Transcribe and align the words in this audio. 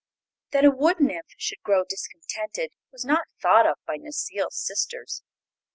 That 0.49 0.65
a 0.65 0.71
wood 0.71 0.99
nymph 0.99 1.35
should 1.37 1.61
grow 1.61 1.83
discontented 1.87 2.71
was 2.91 3.05
not 3.05 3.27
thought 3.39 3.67
of 3.67 3.77
by 3.85 3.97
Necile's 3.97 4.57
sisters. 4.57 5.21